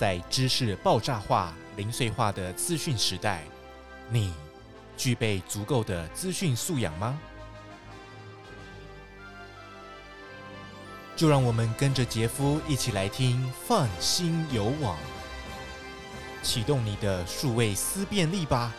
[0.00, 3.42] 在知识爆炸化、零碎化的资讯时代，
[4.08, 4.32] 你
[4.96, 7.20] 具备足够的资讯素养吗？
[11.14, 14.96] 就让我们跟着杰夫一起来听《放心游网》，
[16.42, 18.72] 启动你的数位思辨力吧！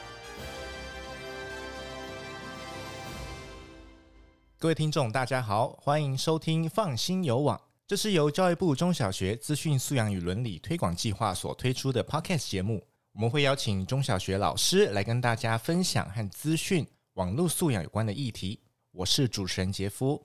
[4.57, 7.55] 各位听众，大家好，欢迎收听《放心游网》。
[7.91, 12.81] 这是由教育部中小学资讯素养与伦理推广计划所推出的 Podcast 节目。
[13.11, 18.57] 我们会邀请中小学老师来跟大家分享和资讯网络素养有关的议题。
[18.93, 20.23] 我是主持人杰夫。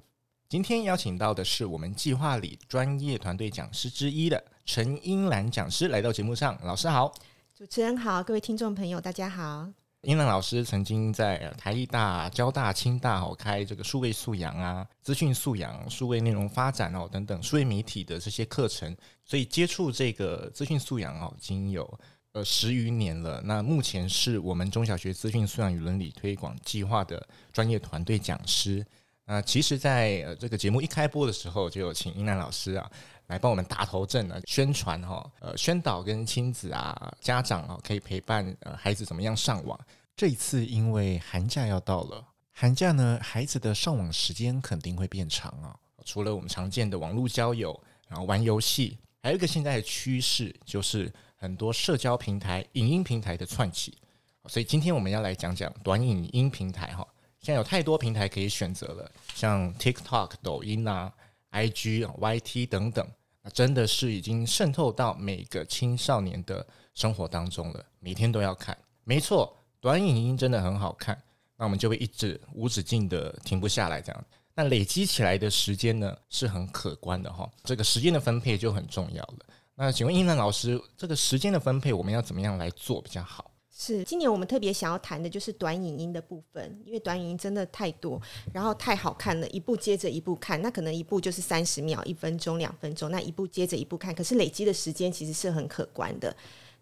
[0.48, 6.56] 今天邀请到的是我们计划里专业团队讲师之一的陈英兰讲师来到节目上。
[6.62, 7.12] 老师好，
[7.52, 9.72] 主持人好，各位听众朋友大家好。
[10.06, 21.98] 英兰老师曾经在台艺大、交大、清大哦开这个数位素养啊、资讯素养、数位内容发展哦等等数位媒体的这些课程，所以接触这个资讯素养哦已经有
[22.30, 23.42] 呃十余年了。
[23.44, 28.86] 那目前是我们中小学资讯素养与伦理推广计划的专业团队讲师。
[29.24, 32.88] 那其实，在呃这个节目一开播的时候，就有请英兰老师啊。
[33.28, 39.78] 来帮我们打头阵啊，宣传哈，呃，宣导跟亲子啊、家长啊，可以陪伴呃孩子怎么样上网。
[40.14, 45.76] 这一次因为寒假要到了，寒假呢，孩子的上网时间肯定会变长啊。
[46.04, 53.98] 除了我们常见的网络交友，然后玩游戏，还有一个现在的趋势就是很多社交平台、影音平台的窜起。
[54.46, 57.06] 所以今天我们要来讲讲短影音平台哈。
[57.40, 61.12] 现在有太多平台可以选择了，像 TikTok、抖音啊。
[61.56, 63.08] I G 啊、Y T 等等，
[63.40, 68.76] 那真的是已经渗透到每个青少年的生活当中了，每天都要看。
[69.04, 71.18] 没错，短影音真的很好看，
[71.56, 74.24] 那我们就会一直无止境的停不下来，这样。
[74.54, 77.50] 那累积起来的时间呢，是很可观的哈。
[77.64, 79.38] 这个时间的分配就很重要了。
[79.74, 83.45] 那请问英兰老师，这个时间的分配我们要怎么样来做比较好？
[83.78, 88.18] 是，今年我们特别想要谈的就是短影音的部分，因为短影音真的太多，
[88.50, 96.34] 然后太好看了，一部接着一部看，那可能一部就是三十秒、一分钟、两分钟，那一部接着一部看，可是累积的时间其实是很可观的。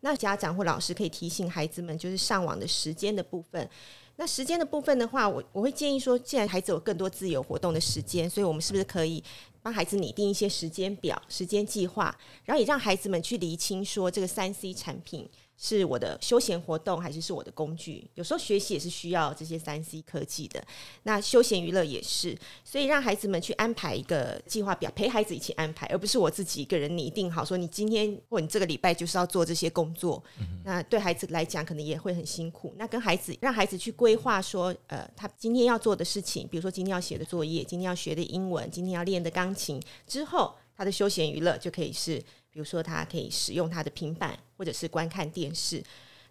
[0.02, 3.68] 那家长或老师可以提醒孩子们，就是上网的时间的部分。
[4.14, 9.20] 那时间的部分的话，我我会建议说，既然孩子有更多自由活动的时间，所以我们是不是可以
[9.60, 15.28] 帮孩子拟定一些时间表、时间计划，然后也让孩子们去厘清说这个三 C 产品。
[15.56, 18.08] 是我的休闲活动，还是是我的工具？
[18.14, 20.62] 有时候学习也是需要这些三 C 科技的。
[21.04, 30.22] 那休闲娱乐也是，所以让孩子们去安排一个计划表，陪孩子一起安排，而不是我自己一个人拟定好，说你今天或你这个礼拜就是要做这些工作。
[30.40, 32.74] 嗯、那对孩子来讲，可能也会很辛苦。
[32.76, 42.20] 那跟孩子让孩子去规划说，呃，他今天要做的事情，比如说今天要写的作业，今天要学的英文，今天要练的钢琴，之后他的休闲娱乐就可以是。
[42.54, 45.82] 比如说，他可以使用他的平板，或者是观看电视。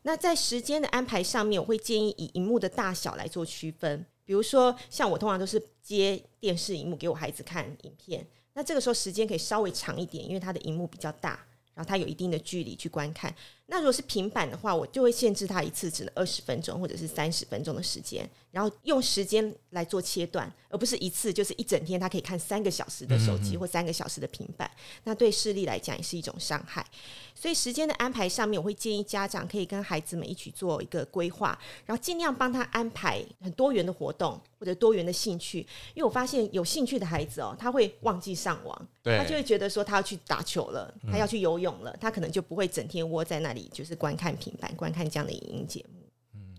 [0.03, 4.05] 那在时间的安排上面，我会建议以荧幕的大小来做区分。
[4.23, 11.37] 比如说，像我通常都是接电视荧幕给我孩子看影片，那这个时候时间可以稍微长一点，因为他的荧幕比较大。
[11.75, 13.35] 然后他有一定的距离去观看。
[13.73, 24.69] 那如果是平板的话，我就会限制他一次只能二十分钟或者是三十分钟的时间，然后用时间来做切断，而不是一次就是一整天他可以看三个小时的手机或三个小时的平板，
[25.05, 26.85] 那对视力来讲也是一种伤害。
[27.33, 31.57] 所以时间的安排上面，我会建议家长可以跟孩子们一起做一个规划，
[31.87, 35.65] 然后尽量帮他安排很多元的活动或者多元的兴趣。
[35.95, 45.99] 因为我发现有兴趣的孩子哦，他会忘记上网，他就会觉得说他要去打球了，他要去游泳了，他可能就不会整天窝在那里，就是观看平板、观看这样的影音节目。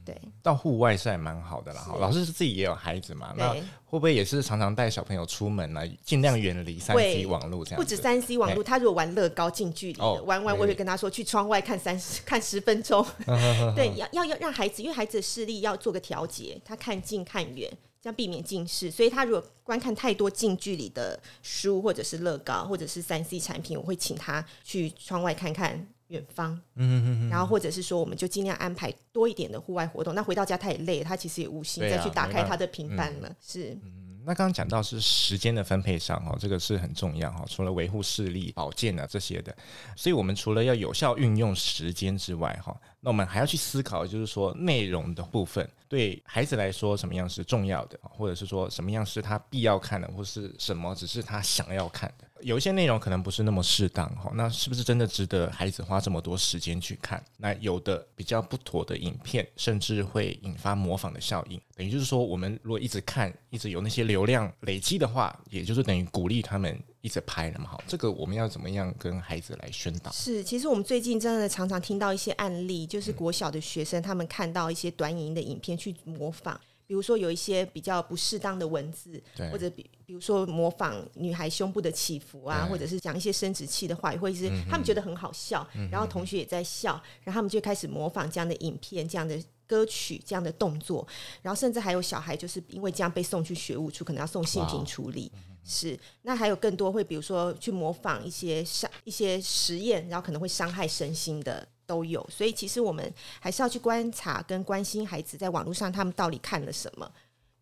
[0.05, 1.81] 对，到户外是还蛮好的啦。
[1.81, 3.55] 哈，老师是自己也有孩子嘛，那
[3.87, 5.81] 会不会也是常常带小朋友出门呢？
[6.05, 7.81] 尽量远离三 C 网络这样。
[7.81, 13.03] 不止三 C 网络，他如果玩乐高近距离的、哦、玩完，我会跟他说去窗外看三十 看十分钟。
[13.75, 17.67] 对，要要要让孩子，因为孩子的视力要做个调节，他看近看远，
[18.03, 18.91] 这样避免近视。
[18.91, 25.87] 所以他如果观看太多近距离的书，或者是乐高，或者是三 C 产品，我会请他去窗外看看。
[26.09, 30.15] 远方，嗯嗯嗯，然后或者是说，我们就尽量安排多一点的户外活动。
[30.15, 33.35] 那回到家他也累，他其实也无心再去打开他的平板了。
[33.41, 37.45] 是，嗯，那刚刚讲到是时间的分配上哈，这个是很重要哈。
[37.49, 39.57] 除了维护视力、保健啊这些的，
[39.97, 52.25] 所以我们除了要有效运用时间之外哈，那我们还要去思考，就是说内容的部分对孩子来说什么样是重要的，或者是说什么样是他必要看的，或是什么只是他想要看的。
[52.45, 57.25] 有一些内容可能不是那么适当哈，那是不是真的值得孩子花这么多时间去看？
[57.39, 61.59] 那有的比较不妥的影片，甚至会引发模仿的效应。
[61.75, 67.71] 等于就是说，我们如果一直看，一直有那些流量累积的话，也就是等于鼓励他们一直拍了嘛。
[67.71, 70.13] 好，这个我们要怎么样跟孩子来宣导？
[70.13, 76.61] 是，其实我们最近真的常常听到一些案例，就是国小的学生他们看到一些短影音的影片去模仿。
[76.87, 86.93] 比如说有一些比较不适当的文字，或者比比如说模仿女孩胸部的起伏啊，或者是讲一些生殖器的话，或者是他们觉得很好笑，然后同学也在笑，
[87.23, 91.07] 然后他们就开始模仿这样的影片、这样的歌曲、这样的动作，
[91.41, 95.33] 然后甚至还有小孩就是因为这样被送去学务处，可能要送性平处理。
[95.67, 101.67] 是，那还有更多会比如说去模仿一些伤一些实验，然后可能会伤害身心的。
[101.87, 107.11] 都有，所以其实我们还是要去观察跟关心孩子在网络上他们到底看了什么，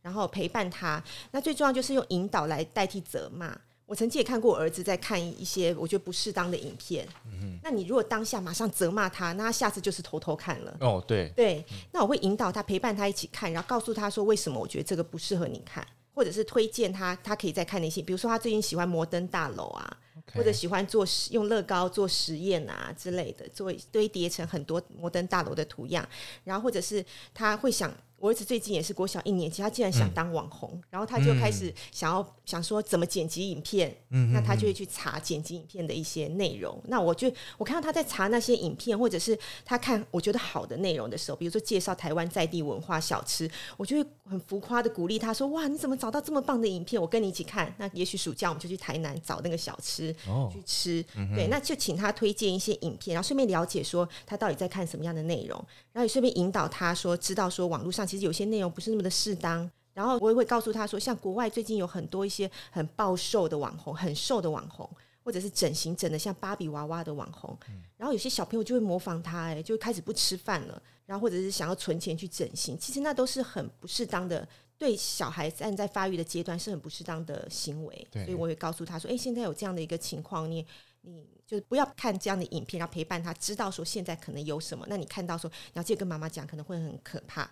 [0.01, 1.03] 然后陪伴他。
[1.31, 3.57] 那最重要就是用引导来代替责骂。
[3.85, 10.75] 我曾经也看过我儿子在看一些我觉得不适当的影片，嗯，那你如果当下马上责骂他，那他下次就是偷偷看了。
[10.81, 19.97] 哦，对对，那我会引导他，陪伴他一起看，然后告诉他说为什么我觉得这个不适合你看，或者是推荐他他可以再看那些，比如说他最近喜欢摩登大楼啊。
[20.35, 26.07] 或者喜欢做用乐高做实验啊之类的，做堆叠成很多摩登大楼的图样，
[26.45, 27.93] 然后或者是他会想。
[28.23, 36.81] 我儿子最近也是国小一年级，他竟然想当网红，嗯、然后他就开始想要、嗯、想说怎么剪辑影片，嗯、那他就会去查剪辑影片的一些内容。
[36.89, 47.01] 那我就我看到他在查那些影片，或者是他看我觉得好的内容的时候，比如说介绍台湾在地文化小吃，我就会很浮夸的鼓励他说：“哇，你怎么找到这么棒的影片？
[47.01, 55.57] 我跟你一起看。”那也许暑假我们就去台南找那个小吃、哦、去吃，嗯、对，那就请他推荐一些影片，然后顺便了解说他到底在看什么样的内容，
[55.93, 58.07] 然后也顺便引导他说知道说网络上。
[58.07, 64.89] 其实有些内容不是那么的适当，然后我也会告诉他说，像国外最近有很多一些很暴瘦的网红，很瘦的网红，
[65.23, 67.57] 或者是整形整的像芭比娃娃的网红，
[67.97, 74.49] 然后有些小朋友就会模仿他，哎，就开始不吃饭了，然后或者是想要存钱去整形，其实那都是很不适当的，
[74.79, 80.67] 对小孩子在发育的阶段是很不适当的行为，所以我会告诉他说，哎，现在有这样的一个情况，你
[81.03, 87.51] 你就是不要看这样的影片，然后陪伴他，知道说现在可能有什么，那你看到说你要记得跟妈妈讲，可能会很可怕。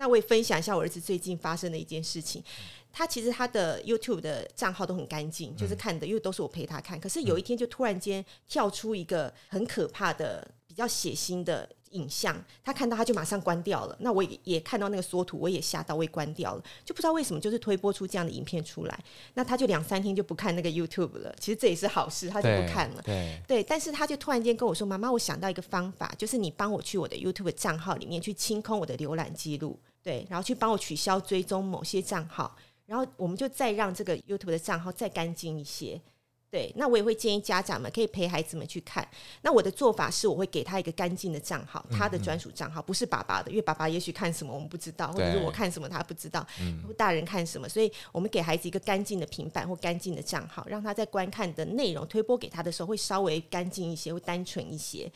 [0.00, 2.42] 那我也分享一下我儿子最近发生的一件事情。
[2.90, 6.98] 他其实他的 YouTube 的账号都很干净，就是看的，因为都是我陪他看。
[6.98, 13.96] 可是有一天就突然间跳出一个很可怕的、比较血腥的影像，他看到他就马上关掉了。
[14.00, 16.64] 那我也也看到那个缩图，我也吓到，我也关掉了。
[16.84, 19.04] 就不知道为什么，就是推播出这样的影片出来。
[19.34, 21.32] 那他就两三天就不看那个 YouTube 了。
[21.38, 23.02] 其实这也是好事，他就不看了。
[23.02, 32.56] 对对，但是他就突然间跟我说：“妈妈，我想到一个方法，就是你帮我去我的 YouTube 账号里面去清空我的浏览记录。”对，然后去帮我取消追踪某些账号，
[32.86, 36.00] 然后我们就再让这个 YouTube 的账号再干净一些。
[36.50, 39.06] 对，那我也会建议家长们可以陪孩子们去看。
[39.42, 46.44] 那我的做法是，我会给他一个干净的账号，他的专属账号，不是爸爸的，因为爸爸也许看什么我们不知道，或者是我看什么他不知道，
[46.84, 55.08] 或大人看什么，所以我们给孩子一个干净的平板或干净的账号，让他在观看的内容推播给他的时候会稍微干净一些，会单纯一些。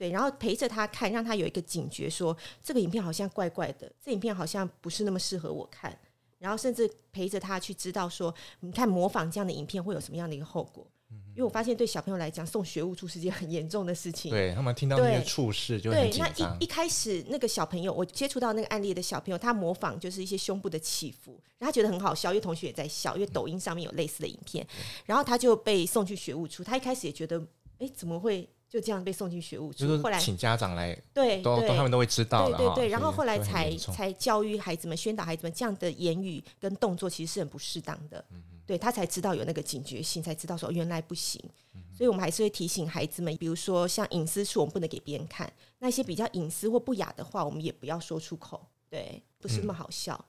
[0.00, 5.94] 对，然后陪着他看，让他有一个警觉说，说这个影片好像怪怪的，这影片好像不是那么适合我看。
[6.38, 10.90] 然后甚至陪着他去知道说，你看模仿这样的影片会有什么样的一个后果？
[11.34, 14.30] 因为我发现对小朋友来讲，送学务处是件很严重的事情。
[14.30, 16.32] 对，他们听到那些处事就很紧张。
[16.32, 24.66] 对，那一一开始那个小朋友，我接触到那个案例的小朋友，他模仿就是一些胸部的起伏，然后他觉得很好笑，因为同学也在笑，因为抖音上面有类似的影片，
[25.04, 26.64] 然后他就被送去学务处。
[26.64, 27.38] 他一开始也觉得，
[27.80, 28.48] 哎，怎么会？
[28.70, 32.88] 就这样被送进学务处，后来请家长来，对，都他们都会知道的，对对对。
[32.88, 38.24] 然后后来才才教育孩子们，宣导孩子们，这样的言语跟动作其实是很不适当的。
[38.64, 41.42] 对，他才知道有那个警觉性，才知道说原来不行。
[41.92, 48.64] 所以我们还是会提醒孩子们，比如说像隐私处，我们不能给别人看那些比较隐私或不雅的话，我们也不要说出口。
[48.88, 50.24] 对，不是那么好笑。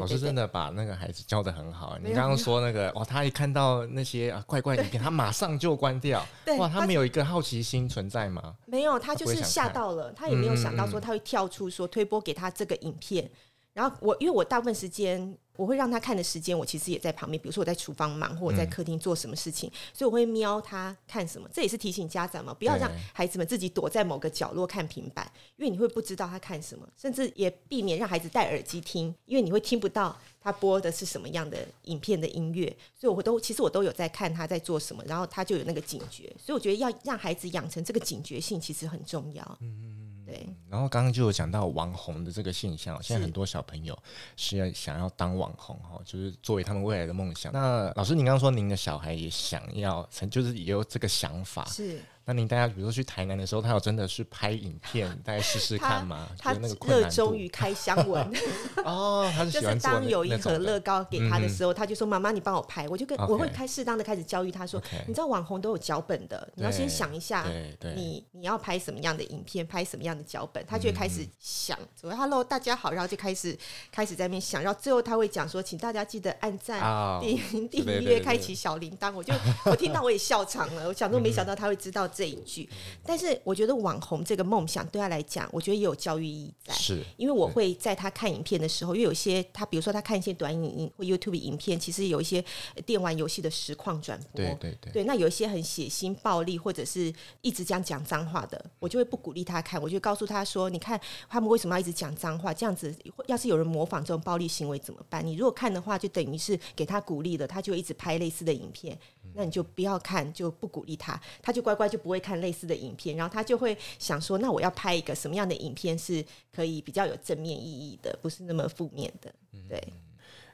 [0.00, 1.98] 老师真的把那个孩子教得很好。
[2.02, 6.24] 你刚刚说那个，哇，他一看到那些啊怪怪的影片，他马上就关掉。
[6.58, 8.54] 哇，他没有一个好奇心存在吗？
[8.66, 13.30] 没有，他就是吓到了，他也没有想到说他会跳出说推播给他这个影片。
[13.72, 15.36] 然后我因为我大部分时间。
[15.56, 17.40] 我会让他看的时间，我其实也在旁边。
[17.40, 21.48] 比如说我在厨房忙，或我在客厅做什么事情，嗯、所以我会瞄他看什么。
[21.52, 32.66] 这也是提醒家长嘛，不要让孩子们自己躲在某个角落看平板，因为你会不知道他看什么，甚至也避免让孩子戴耳机听，因为你会听不到他播的是什么样的影片的音乐。
[32.98, 36.34] 所以我都其实我都有在看他在做什么，然后他就有那个警觉。
[36.38, 39.58] 所以我觉得要让孩子养成这个警觉性，其实很重要。
[39.60, 39.85] 嗯
[40.26, 40.32] 嗯。
[40.32, 43.96] 对，然后刚刚就有讲到网红的这个现象，现在很多小朋友
[44.36, 47.52] 是要想要当网红哈，就是作为他们未来的梦想。
[47.52, 52.00] 那老师，您刚刚说您的小孩也想要，就是也有这个想法，是。
[52.28, 56.28] 那您大家比如说去台南的时候，他有真的是拍影片，大家试试看吗？
[56.36, 56.52] 他
[56.84, 58.28] 热衷于开箱文
[58.84, 63.28] 哦，他是喜欢、那个、就是当有一盒乐高给他的时候，嗯、他就说：“妈妈，你帮我拍。”我就跟、okay.
[63.28, 65.04] 我会开适当的开始教育他说：“okay.
[65.06, 67.46] 你知道网红都有脚本的，你要先想一下，
[67.94, 73.56] 你你要拍什么样的影片，拍什么样的脚本。”他就会开始想：“说、嗯、Hello，大家好。”然后就开始
[73.92, 76.80] 开始在那边想，然后最后他会讲说：“请大家记得按赞、
[77.20, 79.32] 点、oh, 订阅、开启小铃铛。”我就
[79.66, 82.68] 我听到我也笑场了，我想都没想到他会知道这一句。
[83.04, 86.72] 但是我觉得网红这个梦想对他来讲，我觉得也有教育意义在。
[86.74, 92.42] 是，因为我会在他看影片的时候，因为有些他，比如说他看一些短影音或 YouTube 影片，其实有一些
[92.86, 94.36] 电玩游戏的实况转播。
[94.36, 94.92] 对对对。
[94.92, 99.80] 对，那有一些很血腥、暴力，或者是一直这样讲脏话的，我就会不鼓励他看。
[99.82, 102.54] 我就告诉他说：“你看他们为什么要一直讲脏话？
[102.54, 102.94] 这样子，
[103.26, 105.26] 要是有人模仿这种暴力行为怎么办？
[105.26, 108.98] 你如果看的话，就等于是给他鼓励了，他就一直拍类似的影片。
[109.34, 119.34] 那你就不要看，就不鼓励他，他就乖乖就不会看类似的影片，然后他就会想说，那我要拍一个什么样的影片是可以比较有正面意义的，不是那么负面的，
[119.68, 119.82] 对。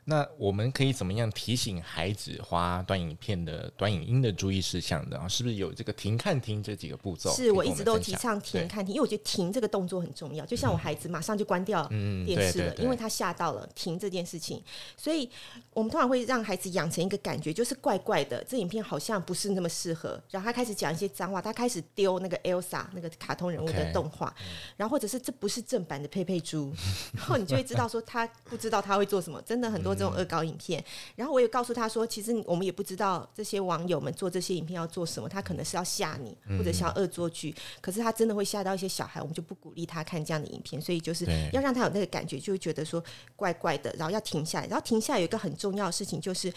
[0.05, 5.29] 那我们可以怎么样提醒孩子花短影片的短影音的注意事项的啊？
[5.29, 7.33] 是不是有这个停看听这几个步骤？
[7.33, 10.45] 是我一直都提倡停看听，因为我觉得停这个动作很重要。
[10.45, 11.87] 就像我孩子马上就关掉
[12.27, 14.61] 电视了，因为他吓到了停这件事情。
[14.97, 15.31] 所以
[15.73, 20.21] 我们通常会让孩子养成一个感觉，就是怪怪的，这影片好像不是那么适合。
[20.31, 24.35] 然后他开始讲一些脏话，他开始丢那个 Elsa 那个卡通人物的动画，
[24.77, 26.75] 然后或者是这不是正版的佩佩猪，
[27.15, 29.41] 然后你就会知道说他不知道他会做什么。
[29.43, 29.92] 真的很多。
[29.95, 30.85] 这种恶搞影片，
[31.17, 43.03] 然后我也告诉他说，其实我们也不知道这些网友们做这些影片要做什么，他可能是要吓你，或者是要恶作剧，可是他真的会吓到一些小孩，我们就不鼓励他看这样的影片，所以就是要让他有那个感觉，就会觉得说
[43.37, 46.53] 怪怪的，然后要停下来，然后停下来有一个很重要的事情就是。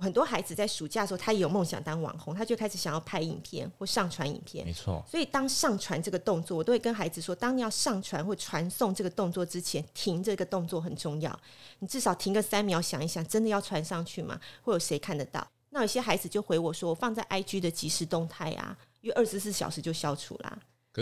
[0.00, 4.64] 很多孩子在暑假的时候，他也有梦想当网红，他就开始想要拍影片或上传影片。
[4.64, 5.04] 没错。
[5.06, 11.36] 所以当上传这个动作，我都会跟孩子说：当你要上传或传送这个动作之前，停这个动作很重要。
[11.80, 14.40] 你至少停个三秒，想一想，真的要传上去吗？
[14.62, 15.46] 会有谁看得到？
[15.70, 20.58] 那有些孩子就回我说：我放在 IG 的即时动态啊，因为二十四小时就消除啦。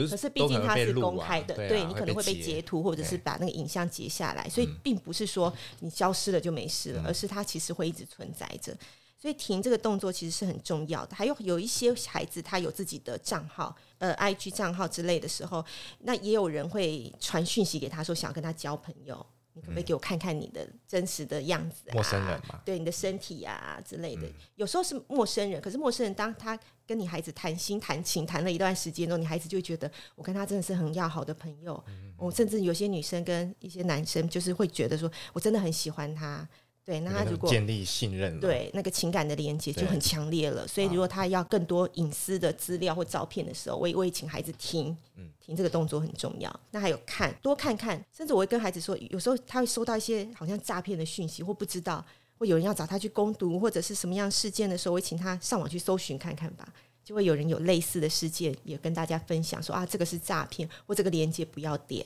[0.09, 8.77] 可是毕竟它是公开的，对，你可能会被截图，或者是把那个影像截下来，所以并不是说你消失了就没事了，而是它其实会一直存在着。
[9.19, 11.17] 所以停这个动作其实是很重要的。
[11.17, 15.65] 还有有一些孩子他有自己的账号，呃，IG 账号之类的时候，
[16.01, 19.25] 那也有人会传讯息给他说想要跟他交朋友。
[19.55, 21.95] 你可不可以给我看看你的真实的样子啊？
[21.95, 25.59] 陌生人嘛，对你的身体啊之类的，有时候是陌生人。
[25.63, 31.83] 可是陌生人当他跟你孩子谈心谈情谈了一段时间之后，你孩子就会觉得我跟他真的是很要好的朋友。
[32.17, 36.49] 我甚至有些女生跟一些男生就是会觉得说我真的很喜欢他。
[36.85, 40.65] 对，那他如果建立信任，对那个情感的连接就很强烈了。
[40.69, 44.97] 所以，如果他要更多隐私的资料或照片的时候，我也我也请孩子听，
[45.41, 46.61] 听这个动作很重要。
[46.71, 52.07] 那还有看，多看看，甚至我会跟孩子说，有时候他会收到一些好像诈骗的讯息，或不知道，
[52.39, 56.73] 或有人要找他去攻读，或者是什么样事件的时候，我会请他上网去搜寻看看吧。
[57.05, 62.05] 就会有人有类似的事件，也跟大家分享说啊，这个是诈骗，或这个链接不要点。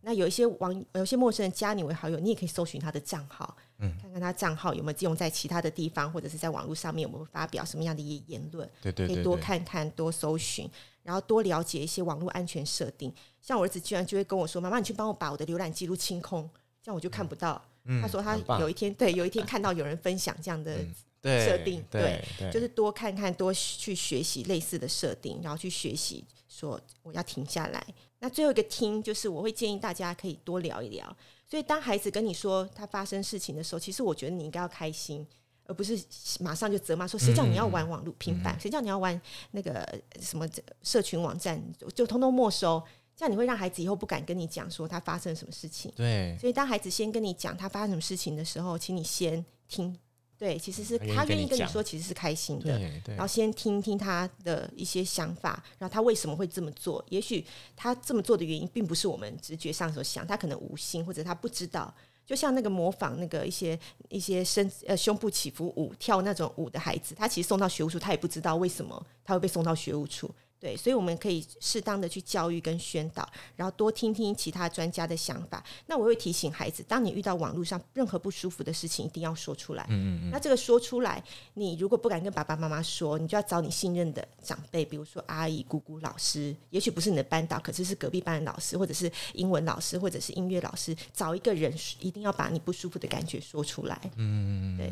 [0.00, 3.56] 那有一些网，有些陌生人加你为好友，你也可以搜寻他的账号。
[3.78, 8.68] 嗯，看看他账号有没有用在其他的地方，或者是在网络上面有没有发表什么样的一些言论？
[8.82, 10.68] 对对对，对，可以多看看，多搜寻，
[11.04, 13.14] 然后多了解一些网络安全设定。
[13.40, 16.50] 像我儿子居然就会跟我说：“妈妈，你去帮我把我的浏览记录清空，
[16.82, 17.62] 这样我就看不到。
[17.64, 20.78] 嗯”他说他有一天对，有一天看到有人分享这样的
[21.22, 27.84] 设定，对，对，对，就是多看看，多去学习类似的设定，然后去学习说我要停下来。
[28.20, 31.16] 那最后一个听，就是我会建议大家可以多聊一聊。
[31.46, 35.26] 所以，当孩子跟你说他发生事情的时候，其实我觉得你应该要开心，
[35.66, 35.98] 而不是
[36.40, 38.58] 马上就责骂说：“谁叫你要玩网络平板？
[38.58, 39.86] 谁叫你要玩那个
[40.20, 40.48] 什么
[40.82, 41.62] 社群网站？
[41.94, 42.82] 就通通没收。”
[43.16, 45.92] 这样你会让孩子以后不敢跟你讲说他发生什么事情。
[45.96, 46.36] 对。
[46.40, 49.96] 所以，当孩子先跟你讲他发生什么事情的时候，请你先听。
[50.36, 52.78] 对，其实是他愿意跟你说，其实是开心的。
[53.06, 57.02] 然后先听听他的一些想法，然后他为什么会这么做？
[57.08, 57.42] 也许
[57.76, 61.94] 他这么做的原因，并不是我们直觉上所想，他可能无心，或者他不知道。
[62.26, 63.78] 就像那个模仿那个一些
[64.08, 70.28] 一些身呃胸部起伏舞跳那种舞的孩子，他其实送到学务处，他也不知道为什么他会被送到学务处。
[70.64, 75.62] 对，所以我们可以适当的去教育跟宣导，然后多听听其他专家的想法。
[75.84, 79.84] 那我会提醒孩子，当你遇到网络上任何不舒服的事情，一定要说出来。
[79.90, 80.30] 嗯嗯。
[80.30, 94.00] 那这个说出来，你如果不敢跟爸爸妈妈说，你就要找你信任的长辈，比如说阿姨、姑姑、老师，也许不是你的班导，可是是隔壁班的老师，或者是英文老师，或者是音乐老师，找一个人，一定要把你不舒服的感觉说出来。
[94.16, 94.78] 嗯嗯嗯。
[94.78, 94.90] 对。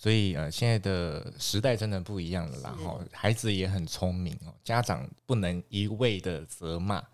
[0.00, 7.04] 所以呃，现在的时代真的不一样了啦，然后孩子也很聪明哦，家长不能一味的责骂。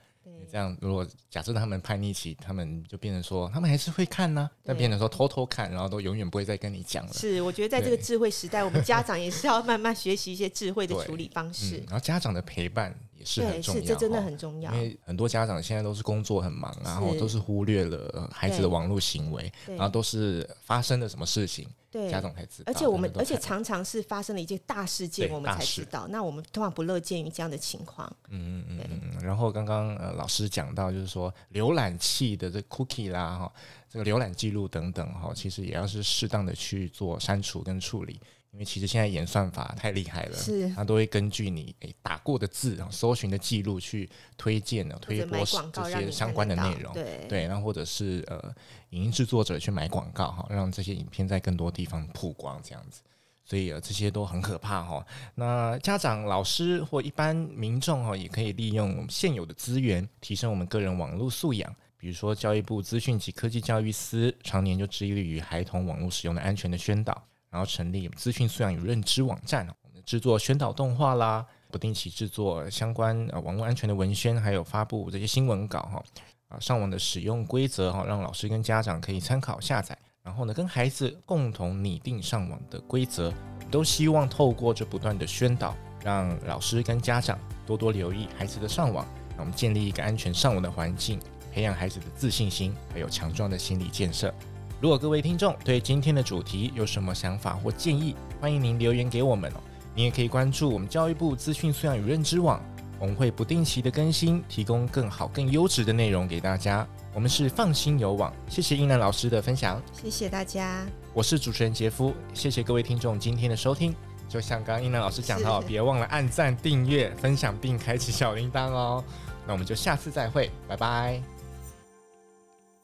[0.50, 7.12] 这样，如果假设他们叛逆期，他们就变成说，他们还是会看呢、啊，但变成说偷偷看，然后都永远不会再跟你讲了。
[7.12, 11.78] 是，我觉得在这个智慧时代，我们家长也是要慢慢学习一些智慧的 处理方式。
[11.78, 14.72] 嗯、然后家长的陪伴也是很重要，是这真的很重要。
[14.74, 21.68] 因为很多家长现在都是工作很忙，然后都是忽略了孩子的网络行为，然后都是发生了什么事情。
[21.96, 26.06] 对，家长才知道，而且我们，而且常常是发生了一件大事件，我们才知道。
[26.08, 28.06] 那我们通常不乐见于这样的情况。
[28.28, 29.24] 嗯嗯嗯嗯。
[29.24, 33.52] 然后刚刚呃老师讲到，就是说浏览器的这 cookie 啦哈，
[33.90, 38.20] 这个浏览记录等等哈，其实也要是适当的去做删除跟处理。
[38.56, 40.72] 因为其实现在演算法太厉害了，是。
[40.74, 44.08] 它都会根据你诶打过的字啊、搜寻的记录去
[44.38, 47.26] 推荐呢、推播这些相关的内容，对。
[47.28, 48.42] 对，然后或者是呃
[48.90, 53.02] 影音制作者去买广告哈，让这些影片在更多地方曝光这样子，
[53.44, 55.06] 所以呃这些都很可怕哈。
[55.34, 67.22] 那家长、老师或一般民众哈，也可以利用现有的资源提升我们个人网络素养，比如说教育部资讯及科技教育司常年就致力于孩童网络使用的安全的宣导。
[67.56, 76.04] 然后成立资讯素养与认知网站，我们制作宣导动画啦，不定期制作相关呃网络安全的文宣，还有发布这些新闻稿哈
[76.48, 83.32] 啊，上网的使用规则哈，让老师跟家长可以参考下载，然后呢跟孩子共同拟定上网的规则，
[83.70, 91.18] 都希望透过这不断的宣导，让老师跟家长多多留意孩子的上网，让我们建立一个安全上网的环境，
[91.50, 94.30] 培养孩子的自信心，还有强壮的心理建设。
[94.78, 99.60] 如果各位听众对今天的主题有什么想法或建议，欢迎您留言给我们哦。
[99.94, 102.62] 您也可以关注我们教育部资讯素养与认知网，
[102.98, 106.86] 我们会不定期的更新，提供更好、更优质的内容给大家。
[107.14, 110.84] 我们是放心有网，谢谢英兰老师的分享，谢谢大家。
[111.14, 113.94] 我是主持人杰夫，谢谢各位听众今天的收听。
[114.28, 119.02] 就像刚刚英兰老师讲到，别忘了按赞、订阅、分享并开启小铃铛哦。
[119.46, 121.35] 那我们就下次再会，拜拜。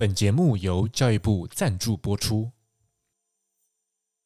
[0.03, 2.51] 本节目由教育部赞助播出。